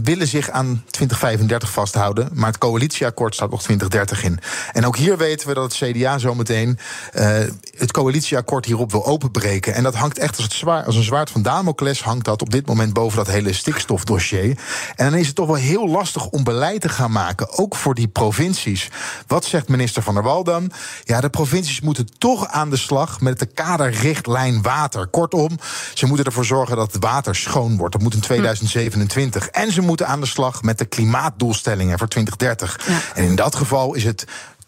willen 0.03 0.27
zich 0.27 0.49
aan 0.49 0.83
2035 0.89 1.71
vasthouden. 1.71 2.29
Maar 2.33 2.47
het 2.47 2.57
coalitieakkoord 2.57 3.33
staat 3.33 3.49
nog 3.49 3.63
2030 3.63 4.23
in. 4.23 4.39
En 4.73 4.85
ook 4.85 4.97
hier 4.97 5.17
weten 5.17 5.47
we 5.47 5.53
dat 5.53 5.79
het 5.79 5.91
CDA 5.91 6.17
zometeen 6.17 6.79
uh, 7.13 7.37
het 7.77 7.91
coalitieakkoord 7.91 8.65
hierop 8.65 8.91
wil 8.91 9.05
openbreken. 9.05 9.73
En 9.73 9.83
dat 9.83 9.95
hangt 9.95 10.17
echt 10.17 10.35
als, 10.35 10.43
het 10.43 10.53
zwaar, 10.53 10.83
als 10.83 10.95
een 10.95 11.03
zwaard 11.03 11.29
van 11.29 11.41
Damocles 11.41 12.03
hangt 12.03 12.25
dat 12.25 12.41
op 12.41 12.51
dit 12.51 12.65
moment 12.65 12.93
boven 12.93 13.17
dat 13.17 13.27
hele 13.27 13.53
stikstofdossier. 13.53 14.57
En 14.95 15.09
dan 15.09 15.19
is 15.19 15.27
het 15.27 15.35
toch 15.35 15.47
wel 15.47 15.55
heel 15.55 15.89
lastig 15.89 16.27
om 16.27 16.43
beleid 16.43 16.81
te 16.81 16.89
gaan 16.89 17.11
maken, 17.11 17.57
ook 17.57 17.75
voor 17.75 17.95
die 17.95 18.07
provincies. 18.07 18.89
Wat 19.27 19.45
zegt 19.45 19.67
minister 19.67 20.03
Van 20.03 20.13
der 20.13 20.23
Wal 20.23 20.43
dan? 20.43 20.71
Ja, 21.03 21.21
de 21.21 21.29
provincies 21.29 21.81
moeten 21.81 22.17
toch 22.17 22.47
aan 22.47 22.69
de 22.69 22.77
slag 22.77 23.21
met 23.21 23.39
de 23.39 23.45
kaderrichtlijn 23.45 24.61
water. 24.61 25.07
Kortom, 25.07 25.49
ze 25.93 26.05
moeten 26.05 26.25
ervoor 26.25 26.45
zorgen 26.45 26.75
dat 26.75 26.93
het 26.93 27.03
water 27.03 27.35
schoon 27.35 27.77
wordt. 27.77 27.93
Dat 27.93 28.01
moet 28.01 28.13
in 28.13 28.19
2027. 28.19 29.47
En 29.47 29.71
ze 29.75 29.81
moeten 29.81 30.07
aan 30.07 30.19
de 30.19 30.25
slag 30.25 30.61
met 30.61 30.77
de 30.77 30.85
klimaatdoelstellingen 30.85 31.97
voor 31.97 32.07
2030. 32.07 32.79
En 33.13 33.23
in 33.23 33.35
dat 33.35 33.55
geval 33.55 33.93
is 33.93 34.03
het 34.03 34.25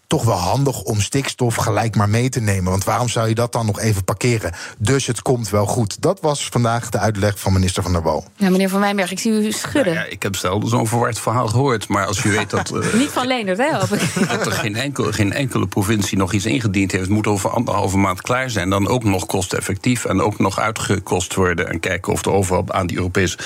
toch 0.08 0.24
wel 0.24 0.36
handig 0.36 0.82
om 0.82 1.00
stikstof 1.00 1.54
gelijk 1.54 1.96
maar 1.96 2.08
mee 2.08 2.28
te 2.28 2.40
nemen. 2.40 2.70
Want 2.70 2.84
waarom 2.84 3.08
zou 3.08 3.28
je 3.28 3.34
dat 3.34 3.52
dan 3.52 3.66
nog 3.66 3.80
even 3.80 4.04
parkeren? 4.04 4.52
Dus 4.78 5.06
het 5.06 5.22
komt 5.22 5.50
wel 5.50 5.66
goed. 5.66 6.02
Dat 6.02 6.20
was 6.20 6.48
vandaag 6.48 6.88
de 6.88 6.98
uitleg 6.98 7.40
van 7.40 7.52
minister 7.52 7.82
Van 7.82 7.92
der 7.92 8.02
Wal. 8.02 8.24
Ja, 8.36 8.50
meneer 8.50 8.68
Van 8.68 8.80
Wijnberg, 8.80 9.10
ik 9.10 9.18
zie 9.18 9.32
u 9.32 9.52
schudden. 9.52 9.94
Nou 9.94 10.06
ja, 10.06 10.12
ik 10.12 10.22
heb 10.22 10.36
zelden 10.36 10.68
zo'n 10.68 10.86
verward 10.86 11.20
verhaal 11.20 11.48
gehoord. 11.48 11.88
Maar 11.88 12.06
als 12.06 12.24
u 12.24 12.30
weet 12.30 12.50
dat... 12.50 12.72
Uh, 12.74 12.92
Niet 13.00 13.08
van 13.08 13.26
Leendert, 13.26 13.58
hè. 13.58 13.70
Dat 14.36 14.46
er 14.46 14.52
geen, 14.52 14.76
enkel, 14.76 15.12
geen 15.12 15.32
enkele 15.32 15.66
provincie 15.66 16.18
nog 16.18 16.32
iets 16.32 16.46
ingediend 16.46 16.92
heeft... 16.92 17.08
moet 17.08 17.26
over 17.26 17.50
anderhalve 17.50 17.96
maand 17.96 18.22
klaar 18.22 18.50
zijn. 18.50 18.70
Dan 18.70 18.88
ook 18.88 19.04
nog 19.04 19.26
kosteffectief 19.26 20.04
en 20.04 20.20
ook 20.20 20.38
nog 20.38 20.58
uitgekost 20.58 21.34
worden... 21.34 21.68
en 21.68 21.80
kijken 21.80 22.12
of 22.12 22.24
er 22.24 22.32
overal 22.32 22.64
aan 22.66 22.86
die 22.86 22.96
Europese... 22.96 23.38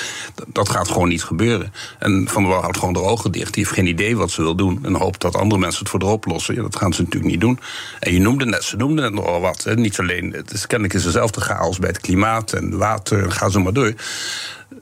Dat 0.47 0.69
gaat 0.69 0.89
gewoon 0.89 1.09
niet 1.09 1.25
gebeuren. 1.25 1.73
En 1.99 2.29
Van 2.29 2.43
der 2.43 2.53
Wal 2.53 2.61
houdt 2.61 2.79
gewoon 2.79 2.95
de 2.95 3.03
ogen 3.03 3.33
dicht. 3.33 3.55
Die 3.55 3.63
heeft 3.63 3.75
geen 3.75 3.87
idee 3.87 4.17
wat 4.17 4.31
ze 4.31 4.43
wil 4.43 4.55
doen. 4.55 4.79
En 4.83 4.95
hoopt 4.95 5.21
dat 5.21 5.37
andere 5.37 5.61
mensen 5.61 5.81
het 5.81 5.89
voor 5.89 6.03
haar 6.03 6.11
oplossen. 6.13 6.52
Ja, 6.55 6.63
dat 6.63 6.77
gaan 6.77 6.93
ze 6.93 7.03
natuurlijk 7.03 7.33
niet 7.33 7.41
doen. 7.41 7.59
En 7.99 8.13
je 8.13 8.21
noemde 8.21 8.45
net, 8.45 8.65
ze 8.65 8.77
noemden 8.77 9.05
net 9.05 9.13
nogal 9.13 9.41
wat. 9.41 9.63
Hè. 9.63 9.75
Niet 9.75 9.99
alleen, 9.99 10.33
het 10.33 10.53
is 10.53 10.67
kennelijk 10.67 10.99
is 10.99 11.05
dezelfde 11.05 11.41
chaos 11.41 11.79
bij 11.79 11.89
het 11.89 12.01
klimaat 12.01 12.53
en 12.53 12.79
water, 12.79 13.31
ga 13.31 13.49
zo 13.49 13.61
maar 13.61 13.73
door. 13.73 13.95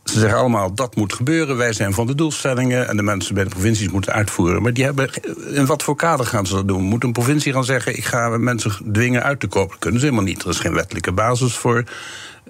Ze 0.04 0.18
zeggen 0.18 0.38
allemaal 0.38 0.74
dat 0.74 0.96
moet 0.96 1.12
gebeuren. 1.12 1.56
Wij 1.56 1.72
zijn 1.72 1.92
van 1.92 2.06
de 2.06 2.14
doelstellingen 2.14 2.88
en 2.88 2.96
de 2.96 3.02
mensen 3.02 3.34
bij 3.34 3.44
de 3.44 3.50
provincies 3.50 3.90
moeten 3.90 4.12
uitvoeren. 4.12 4.62
Maar 4.62 4.72
die 4.72 4.84
hebben, 4.84 5.10
in 5.52 5.66
wat 5.66 5.82
voor 5.82 5.96
kader 5.96 6.26
gaan 6.26 6.46
ze 6.46 6.54
dat 6.54 6.68
doen? 6.68 6.82
Moet 6.82 7.04
een 7.04 7.12
provincie 7.12 7.52
gaan 7.52 7.64
zeggen: 7.64 7.96
ik 7.96 8.04
ga 8.04 8.28
mensen 8.28 8.72
dwingen 8.92 9.22
uit 9.22 9.40
te 9.40 9.46
kopen? 9.46 9.70
Dat 9.70 9.78
kunnen 9.78 10.00
ze 10.00 10.06
helemaal 10.06 10.28
niet. 10.28 10.42
Er 10.42 10.48
is 10.48 10.58
geen 10.58 10.74
wettelijke 10.74 11.12
basis 11.12 11.54
voor. 11.54 11.84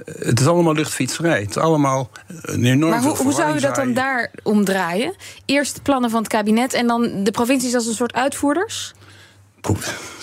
Het 0.05 0.41
is 0.41 0.47
allemaal 0.47 0.75
luchtfietserij. 0.75 1.41
Het 1.41 1.51
is 1.51 1.57
allemaal 1.57 2.11
een 2.27 2.65
enorm. 2.65 2.91
Maar 2.91 3.03
hoe, 3.03 3.17
hoe 3.17 3.33
zou 3.33 3.55
je 3.55 3.61
dat 3.61 3.75
dan 3.75 3.93
daar 3.93 4.31
omdraaien? 4.43 5.15
Eerst 5.45 5.83
plannen 5.83 6.11
van 6.11 6.19
het 6.21 6.29
kabinet 6.29 6.73
en 6.73 6.87
dan 6.87 7.25
de 7.25 7.31
provincies 7.31 7.75
als 7.75 7.87
een 7.87 7.95
soort 7.95 8.13
uitvoerders? 8.13 8.95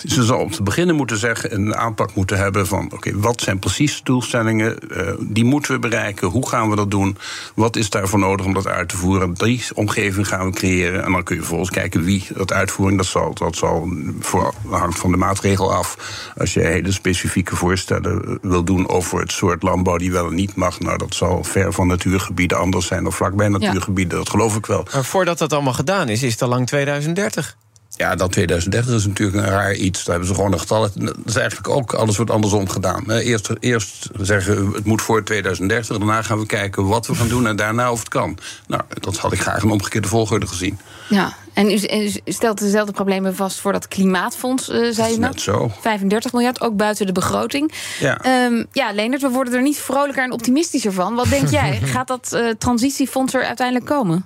Ze 0.06 0.24
zal 0.24 0.38
om 0.38 0.50
te 0.50 0.62
beginnen 0.62 0.96
moeten 0.96 1.18
zeggen 1.18 1.54
een 1.54 1.76
aanpak 1.76 2.14
moeten 2.14 2.38
hebben 2.38 2.66
van 2.66 2.92
oké, 2.92 3.18
wat 3.18 3.40
zijn 3.40 3.58
precies 3.58 4.00
doelstellingen? 4.02 4.76
Uh, 4.90 5.10
die 5.20 5.44
moeten 5.44 5.72
we 5.72 5.78
bereiken. 5.78 6.28
Hoe 6.28 6.48
gaan 6.48 6.70
we 6.70 6.76
dat 6.76 6.90
doen? 6.90 7.16
Wat 7.54 7.76
is 7.76 7.90
daarvoor 7.90 8.18
nodig 8.18 8.46
om 8.46 8.54
dat 8.54 8.66
uit 8.66 8.88
te 8.88 8.96
voeren? 8.96 9.34
Die 9.34 9.64
omgeving 9.74 10.28
gaan 10.28 10.46
we 10.46 10.52
creëren. 10.52 11.04
En 11.04 11.12
dan 11.12 11.22
kun 11.22 11.34
je 11.34 11.40
vervolgens 11.40 11.70
kijken 11.70 12.04
wie 12.04 12.26
dat 12.34 12.52
uitvoering, 12.52 12.98
dat 12.98 13.06
zal, 13.06 13.34
dat 13.34 13.56
zal 13.56 13.88
voor, 14.20 14.54
hangt 14.68 14.98
van 14.98 15.10
de 15.10 15.16
maatregel 15.16 15.74
af. 15.74 15.96
Als 16.36 16.54
je 16.54 16.60
hele 16.60 16.92
specifieke 16.92 17.56
voorstellen 17.56 18.38
wil 18.42 18.64
doen 18.64 18.88
over 18.88 19.20
het 19.20 19.32
soort 19.32 19.62
landbouw 19.62 19.96
die 19.96 20.12
wel 20.12 20.26
en 20.26 20.34
niet 20.34 20.54
mag, 20.54 20.80
nou 20.80 20.98
dat 20.98 21.14
zal 21.14 21.44
ver 21.44 21.72
van 21.72 21.86
natuurgebieden 21.86 22.58
anders 22.58 22.86
zijn 22.86 23.06
of 23.06 23.16
vlakbij 23.16 23.48
natuurgebieden, 23.48 24.18
dat 24.18 24.30
geloof 24.30 24.56
ik 24.56 24.66
wel. 24.66 24.86
Maar 24.92 25.04
voordat 25.04 25.38
dat 25.38 25.52
allemaal 25.52 25.72
gedaan 25.72 26.08
is, 26.08 26.22
is 26.22 26.32
het 26.32 26.42
al 26.42 26.48
lang 26.48 26.66
2030. 26.66 27.56
Ja, 27.98 28.14
dat 28.14 28.32
2030 28.32 28.94
is 28.94 29.06
natuurlijk 29.06 29.38
een 29.38 29.52
raar 29.52 29.74
iets. 29.74 29.98
Daar 30.04 30.10
hebben 30.10 30.28
ze 30.28 30.34
gewoon 30.34 30.52
een 30.52 30.60
getal. 30.60 30.80
Dat 30.80 31.16
is 31.24 31.36
eigenlijk 31.36 31.68
ook, 31.68 31.92
alles 31.92 32.16
wordt 32.16 32.30
andersom 32.30 32.68
gedaan. 32.68 33.10
Eerst, 33.10 33.50
eerst 33.60 34.08
zeggen 34.20 34.70
we 34.70 34.76
het 34.76 34.84
moet 34.84 35.02
voor 35.02 35.24
2030. 35.24 35.98
Daarna 35.98 36.22
gaan 36.22 36.38
we 36.38 36.46
kijken 36.46 36.86
wat 36.86 37.06
we 37.06 37.14
gaan 37.14 37.28
doen 37.28 37.46
en 37.46 37.56
daarna 37.56 37.92
of 37.92 37.98
het 37.98 38.08
kan. 38.08 38.38
Nou, 38.66 38.82
dat 38.88 39.16
had 39.16 39.32
ik 39.32 39.40
graag 39.40 39.62
een 39.62 39.70
omgekeerde 39.70 40.08
volgorde 40.08 40.46
gezien. 40.46 40.78
Ja, 41.08 41.36
en 41.52 41.70
u, 41.70 42.10
stelt 42.24 42.58
dezelfde 42.58 42.92
problemen 42.92 43.34
vast 43.34 43.60
voor 43.60 43.72
dat 43.72 43.88
klimaatfonds, 43.88 44.68
uh, 44.68 44.92
zei 44.92 45.12
je 45.12 45.18
net 45.18 45.40
zo. 45.40 45.70
35 45.80 46.32
miljard, 46.32 46.60
ook 46.60 46.76
buiten 46.76 47.06
de 47.06 47.12
begroting. 47.12 47.72
Ja, 48.00 48.44
um, 48.44 48.66
ja 48.72 48.92
Leonard, 48.92 49.22
we 49.22 49.28
worden 49.28 49.54
er 49.54 49.62
niet 49.62 49.78
vrolijker 49.78 50.22
en 50.22 50.32
optimistischer 50.32 50.92
van. 50.92 51.14
Wat 51.14 51.28
denk 51.28 51.48
jij? 51.60 51.80
Gaat 51.84 52.08
dat 52.08 52.30
uh, 52.34 52.50
transitiefonds 52.58 53.34
er 53.34 53.44
uiteindelijk 53.44 53.86
komen? 53.86 54.24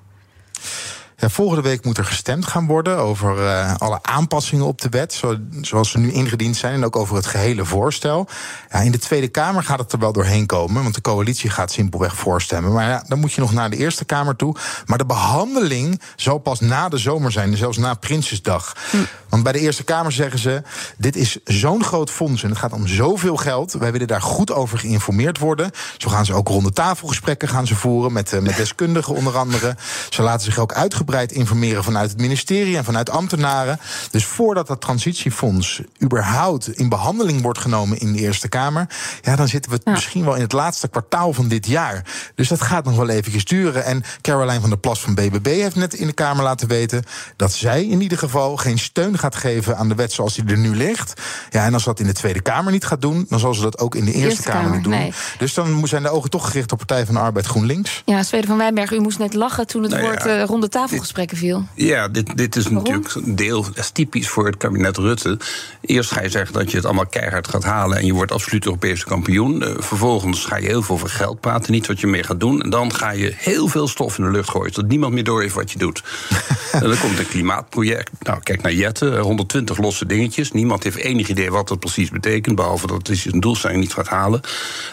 Volgende 1.31 1.63
week 1.63 1.85
moet 1.85 1.99
er 1.99 2.05
gestemd 2.05 2.47
gaan 2.47 2.67
worden 2.67 2.99
over 2.99 3.39
uh, 3.39 3.75
alle 3.77 3.99
aanpassingen 4.03 4.67
op 4.67 4.81
de 4.81 4.89
wet, 4.89 5.13
zo, 5.13 5.37
zoals 5.61 5.91
ze 5.91 5.99
nu 5.99 6.13
ingediend 6.13 6.57
zijn, 6.57 6.75
en 6.75 6.85
ook 6.85 6.97
over 6.97 7.17
het 7.17 7.27
gehele 7.27 7.65
voorstel. 7.65 8.29
Ja, 8.71 8.79
in 8.79 8.93
de 8.93 8.99
Tweede 8.99 9.29
Kamer 9.29 9.63
gaat 9.63 9.79
het 9.79 9.93
er 9.93 9.99
wel 9.99 10.13
doorheen 10.13 10.47
komen, 10.47 10.83
want 10.83 10.95
de 10.95 11.01
coalitie 11.01 11.51
gaat 11.51 11.73
simpelweg 11.73 12.17
voorstemmen. 12.17 12.73
Maar 12.73 12.89
ja, 12.89 13.05
dan 13.07 13.19
moet 13.19 13.33
je 13.33 13.41
nog 13.41 13.53
naar 13.53 13.71
de 13.71 13.77
Eerste 13.77 14.05
Kamer 14.05 14.37
toe. 14.37 14.57
Maar 14.87 14.99
de 14.99 15.07
behandeling 15.07 16.01
zal 16.17 16.39
pas 16.39 16.61
na 16.61 16.89
de 16.89 16.99
zomer 16.99 17.33
zijn, 17.33 17.57
zelfs 17.57 17.79
na 17.79 17.95
Prinsjesdag. 17.95 18.77
Hm. 18.91 18.97
Want 19.29 19.43
bij 19.43 19.53
de 19.53 19.59
Eerste 19.59 19.85
Kamer 19.85 20.13
zeggen 20.13 20.39
ze: 20.39 20.63
dit 20.99 21.17
is 21.17 21.39
zo'n 21.45 21.85
groot 21.85 22.11
fonds 22.11 22.43
en 22.43 22.49
het 22.49 22.59
gaat 22.59 22.73
om 22.73 22.87
zoveel 22.87 23.37
geld. 23.37 23.73
Wij 23.73 23.93
willen 23.93 24.07
daar 24.07 24.23
goed 24.23 24.53
over 24.53 24.79
geïnformeerd 24.79 25.39
worden. 25.39 25.71
Zo 25.97 26.11
gaan 26.11 26.25
ze 26.25 26.35
ook 26.35 26.49
ronde 26.49 26.73
tafelgesprekken 26.73 27.49
gaan 27.49 27.67
ze 27.67 27.75
voeren 27.75 28.13
met, 28.13 28.33
uh, 28.33 28.41
met 28.41 28.57
deskundigen 28.57 29.15
onder 29.15 29.37
andere. 29.37 29.77
Ze 30.11 30.23
laten 30.23 30.45
zich 30.45 30.59
ook 30.59 30.73
uitgebreid 30.73 31.11
informeren 31.21 31.85
vanuit 31.85 32.11
het 32.11 32.21
ministerie 32.21 32.77
en 32.77 32.85
vanuit 32.85 33.11
ambtenaren. 33.11 33.79
Dus 34.11 34.25
voordat 34.25 34.67
dat 34.67 34.81
transitiefonds 34.81 35.83
überhaupt 36.03 36.79
in 36.79 36.89
behandeling 36.89 37.43
wordt 37.43 37.59
genomen 37.59 37.99
in 37.99 38.13
de 38.13 38.19
Eerste 38.19 38.49
Kamer, 38.49 38.87
ja, 39.23 39.37
dan 39.37 39.49
zitten 39.49 39.73
we 39.73 39.81
misschien 39.85 40.25
wel 40.25 40.35
in 40.35 40.41
het 40.41 40.53
laatste 40.53 40.89
kwartaal 40.89 41.33
van 41.33 41.49
dit 41.49 41.67
jaar. 41.67 42.05
Dus 42.35 42.49
dat 42.49 42.61
gaat 42.61 42.85
nog 42.85 42.97
wel 42.97 43.09
eventjes 43.09 43.45
duren. 43.45 43.85
En 43.85 44.03
Caroline 44.21 44.61
van 44.61 44.69
der 44.69 44.79
Plas 44.79 45.01
van 45.01 45.15
BBB 45.15 45.47
heeft 45.47 45.77
net 45.77 45.95
in 45.95 46.07
de 46.07 46.13
Kamer 46.13 46.45
laten 46.45 46.69
weten 46.69 47.03
dat 47.37 47.53
zij 47.53 47.85
in 47.85 48.01
ieder 48.01 48.19
geval 48.19 48.57
geen 48.57 48.79
steun 48.79 49.19
gaat 49.19 49.35
geven 49.35 49.77
aan 49.77 49.89
de 49.89 49.95
wet 49.95 50.13
zoals 50.13 50.35
die 50.35 50.45
er 50.45 50.59
nu 50.59 50.77
ligt. 50.77 51.21
Ja, 51.51 51.65
en 51.65 51.75
als 51.75 51.85
dat 51.85 52.01
in 52.01 52.07
de 52.07 52.13
Tweede 52.13 52.41
Kamer 52.41 52.73
niet 52.73 52.85
gaat 52.85 53.01
doen, 53.01 53.27
dan 53.29 53.39
zal 53.39 53.55
ze 53.55 53.63
dat 53.63 53.79
ook 53.79 53.95
in 53.95 54.05
de 54.05 54.13
Eerste, 54.13 54.43
Kamer, 54.43 54.71
niet 54.71 54.85
doen. 54.85 55.13
Dus 55.39 55.55
dan 55.55 55.87
zijn 55.87 56.03
de 56.03 56.09
ogen 56.09 56.31
toch 56.31 56.47
gericht 56.47 56.73
op 56.73 56.79
Partij 56.79 57.07
van 57.07 57.15
de 57.15 57.21
Arbeid 57.21 57.47
GroenLinks. 57.47 58.03
Ja, 58.05 58.23
Zweden 58.23 58.49
van 58.49 58.59
Wijnberg, 58.59 58.93
u 58.93 59.01
moest 59.01 59.19
net 59.19 59.35
lachen 59.35 59.67
toen 59.67 59.83
het 59.83 59.91
nou 59.91 60.03
woord 60.03 60.27
uh, 60.27 60.45
ronde 60.45 60.69
tafel 60.69 60.92
gesprekken 61.01 61.37
viel. 61.37 61.67
Ja, 61.75 62.09
dit, 62.09 62.37
dit 62.37 62.57
is 62.57 62.69
natuurlijk 62.69 63.15
een 63.15 63.37
deel, 63.37 63.67
is 63.75 63.91
typisch 63.91 64.29
voor 64.29 64.47
het 64.47 64.57
kabinet 64.57 64.97
Rutte. 64.97 65.39
Eerst 65.81 66.11
ga 66.11 66.23
je 66.23 66.29
zeggen 66.29 66.53
dat 66.53 66.71
je 66.71 66.77
het 66.77 66.87
allemaal 66.87 67.07
keihard 67.07 67.49
gaat 67.49 67.65
halen 67.65 67.99
en 67.99 68.07
je 68.07 68.13
wordt 68.13 68.33
absoluut 68.33 68.65
Europese 68.65 69.05
kampioen. 69.05 69.63
Uh, 69.63 69.69
vervolgens 69.79 70.45
ga 70.45 70.57
je 70.57 70.67
heel 70.67 70.83
veel 70.83 70.95
over 70.95 71.09
geld 71.09 71.41
praten, 71.41 71.73
niet 71.73 71.87
wat 71.87 72.01
je 72.01 72.07
meer 72.07 72.25
gaat 72.25 72.41
doen. 72.41 72.63
En 72.63 72.71
dan 72.71 72.95
ga 72.95 73.11
je 73.11 73.33
heel 73.37 73.69
veel 73.69 73.89
stof 73.89 74.19
in 74.19 74.25
de 74.25 74.31
lucht 74.31 74.51
gooien, 74.51 74.73
zodat 74.73 74.91
niemand 74.91 75.13
meer 75.13 75.25
door 75.25 75.41
heeft 75.41 75.55
wat 75.55 75.71
je 75.71 75.79
doet. 75.79 76.03
en 76.73 76.81
dan 76.81 76.99
komt 76.99 77.19
een 77.19 77.29
klimaatproject. 77.29 78.11
Nou, 78.21 78.41
kijk 78.43 78.63
naar 78.63 78.73
Jette, 78.73 79.19
120 79.19 79.79
losse 79.79 80.07
dingetjes. 80.07 80.53
Niemand 80.53 80.83
heeft 80.83 80.97
enig 80.97 81.29
idee 81.29 81.51
wat 81.51 81.69
dat 81.69 81.79
precies 81.79 82.11
betekent, 82.11 82.57
behalve 82.57 82.87
dat 82.87 83.09
het 83.09 83.25
een 83.25 83.41
doelstelling 83.41 83.81
niet 83.81 83.93
gaat 83.93 84.09
halen. 84.09 84.41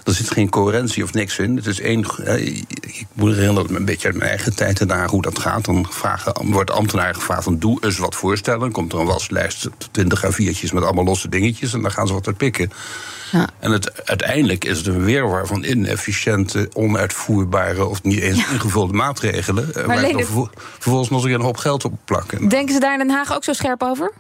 Er 0.04 0.14
zit 0.14 0.32
geen 0.32 0.50
coherentie 0.50 1.04
of 1.04 1.14
niks 1.14 1.38
in. 1.38 1.56
Het 1.56 1.66
is 1.66 1.80
één. 1.80 2.06
Ik 2.80 3.06
moet 3.14 3.36
herinneren 3.36 3.76
een 3.76 3.86
beetje 3.86 4.08
uit 4.08 4.18
mijn 4.18 4.30
eigen 4.30 4.56
tijd 4.56 4.80
en 4.80 4.88
daar 4.88 5.10
hoe 5.10 5.22
dat 5.22 5.40
gaat. 5.40 5.66
Dan 5.66 5.88
vragen 5.94 6.52
wordt 6.52 6.72
ambtenaar 6.72 7.14
gevraagd 7.14 7.44
van 7.44 7.60
doe 7.60 7.78
eens 7.82 7.98
wat 7.98 8.16
voorstellen. 8.16 8.60
Dan 8.60 8.72
komt 8.72 8.94
er 8.94 9.00
een 9.00 9.06
waslijst, 9.06 9.70
20 9.92 10.26
A4'tjes 10.26 10.74
met 10.74 10.84
allemaal 10.84 11.04
losse 11.04 11.30
dingetjes 11.30 11.74
en 11.74 11.82
dan 11.82 11.92
gaan 11.92 12.08
ze 12.08 12.14
wat 12.14 12.28
uit 12.28 12.38
pikken. 12.38 12.72
Ja. 13.32 13.48
En 13.60 13.72
het, 13.72 14.06
uiteindelijk 14.06 14.66
is 14.66 14.78
het 14.78 14.88
een 14.88 15.04
weerwar 15.04 15.48
van 15.48 15.64
inefficiënte, 15.64 16.70
onuitvoerbare 16.74 17.86
of 17.86 18.04
niet 18.04 18.20
eens 18.20 18.38
ingevulde 18.52 18.94
maatregelen. 18.94 19.74
Eh, 19.76 19.86
maar 19.86 20.02
waar 20.02 20.12
dan 20.12 20.50
vervolgens 20.80 21.10
nog 21.10 21.26
eens 21.26 21.34
een 21.34 21.42
hoop 21.42 21.58
geld 21.58 21.86
op 21.86 21.94
plakken. 22.06 22.50
Denken 22.50 22.74
ze 22.74 22.80
daar 22.80 22.94
in 22.94 23.08
Den 23.08 23.16
Haag 23.16 23.34
ook 23.34 23.44
zo 23.44 23.54
scherp 23.54 23.84
over? 23.84 24.12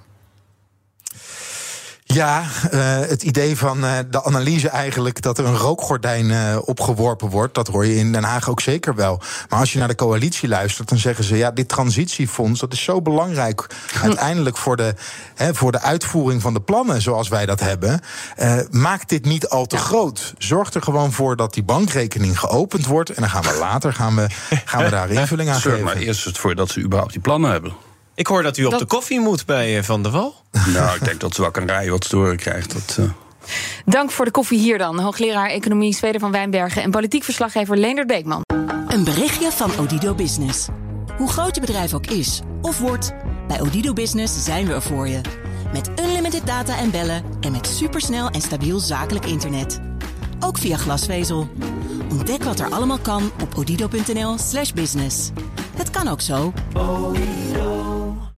Ja, 2.14 2.44
uh, 2.74 3.00
het 3.00 3.24
idee 3.24 3.58
van 3.58 3.84
uh, 3.84 3.98
de 4.10 4.24
analyse 4.24 4.70
eigenlijk 4.70 5.22
dat 5.22 5.38
er 5.38 5.46
een 5.46 5.58
rookgordijn 5.58 6.26
uh, 6.26 6.58
opgeworpen 6.66 7.30
wordt, 7.30 7.54
dat 7.56 7.68
hoor 7.68 7.86
je 7.86 7.96
in 7.96 8.12
Den 8.12 8.24
Haag 8.24 8.50
ook 8.50 8.62
zeker 8.62 8.96
wel. 8.96 9.22
Maar 9.50 9.60
als 9.60 9.74
je 9.74 9.80
naar 9.80 9.88
de 9.88 9.96
coalitie 9.96 10.50
luistert, 10.50 10.90
dan 10.90 10.98
zeggen 10.98 11.24
ze 11.24 11.38
ja, 11.38 11.52
dit 11.52 11.68
transitiefonds 11.68 12.60
dat 12.60 12.74
is 12.74 12.84
zo 12.84 13.02
belangrijk 13.02 13.68
uiteindelijk 14.02 14.58
voor 14.58 14.76
de, 14.76 14.96
hè, 15.36 15.54
voor 15.54 15.72
de 15.72 15.82
uitvoering 15.82 16.42
van 16.42 16.54
de 16.54 16.62
plannen 16.62 17.02
zoals 17.02 17.28
wij 17.28 17.46
dat 17.46 17.60
hebben. 17.60 18.02
maak 18.72 19.10
dit 19.10 19.26
niet 19.26 19.48
al 19.50 19.66
te 19.66 19.78
groot. 19.78 20.34
Zorg 20.38 20.74
er 20.74 20.82
gewoon 20.82 21.12
voor 21.12 21.36
dat 21.36 21.54
die 21.54 21.64
bankrekening 21.64 22.40
geopend 22.40 22.86
wordt 22.86 23.10
en 23.10 23.22
dan 23.22 23.30
gaan 23.30 23.44
we 23.44 23.58
later 23.60 23.94
gaan 23.94 24.16
we, 24.16 24.28
gaan 24.66 24.84
we 24.84 24.90
daar 24.90 25.10
invulling 25.10 25.50
aan 25.50 25.60
Zorg 25.60 25.76
geven. 25.76 25.86
maar 25.86 26.04
eerst 26.04 26.38
voor 26.38 26.56
dat 26.56 26.70
ze 26.70 26.82
überhaupt 26.82 27.14
die 27.14 27.22
plannen 27.22 27.52
hebben. 27.52 27.89
Ik 28.20 28.28
hoor 28.28 28.44
dat 28.44 28.58
u 28.58 28.66
op 28.66 28.78
de 28.78 28.86
koffie 28.86 29.20
moet 29.20 29.46
bij 29.46 29.78
eh, 29.78 29.84
Van 29.84 30.04
der 30.04 30.12
Wal. 30.12 30.36
Nou, 30.74 30.96
ik 30.96 31.04
denk 31.04 31.20
dat 31.20 31.36
ze 31.36 31.42
wel 31.42 31.52
kan 31.52 31.66
rijden 31.66 31.92
wat 31.92 32.06
ze 32.06 32.34
krijgt. 32.36 32.74
Dat, 32.74 32.98
uh... 33.00 33.10
Dank 33.86 34.12
voor 34.12 34.26
de 34.26 34.32
koffie 34.32 34.60
hier 34.60 34.78
dan. 34.78 35.00
Hoogleraar 35.00 35.50
Economie 35.50 35.94
Zweden 35.94 36.20
van 36.20 36.32
Wijnbergen... 36.32 36.82
en 36.82 36.92
politiek 36.92 37.24
verslaggever 37.24 37.78
Leendert 37.78 38.08
Beekman. 38.08 38.42
Een 38.88 39.04
berichtje 39.04 39.52
van 39.52 39.72
Odido 39.80 40.14
Business. 40.14 40.68
Hoe 41.18 41.30
groot 41.30 41.56
je 41.56 41.62
bedrijf 41.62 41.94
ook 41.94 42.06
is 42.06 42.42
of 42.62 42.80
wordt... 42.80 43.14
bij 43.48 43.62
Odido 43.62 43.94
Business 43.94 44.44
zijn 44.44 44.68
we 44.68 44.74
er 44.74 44.82
voor 44.82 45.08
je. 45.08 45.22
Met 45.74 45.90
unlimited 46.00 46.46
data 46.46 46.78
en 46.78 46.92
bellen... 46.92 47.24
en 47.42 47.52
met 47.52 47.68
supersnel 47.68 48.30
en 48.30 48.42
stabiel 48.42 48.80
zakelijk 48.80 49.26
internet. 49.26 49.80
Ook 50.40 50.58
via 50.58 50.78
glasvezel. 50.78 51.50
Ontdek 52.10 52.44
wat 52.44 52.60
er 52.60 52.70
allemaal 52.70 53.00
kan 53.00 53.32
op 53.42 53.58
odido.nl 53.58 54.38
slash 54.38 54.72
business. 54.72 55.30
Het 55.78 55.90
kan 55.90 56.08
ook 56.08 56.22
zo. 56.22 56.54